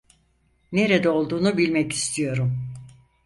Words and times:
Nerede 0.71 1.09
olduğunu 1.09 1.57
bilmek 1.57 1.91
istiyorum. 1.93 2.73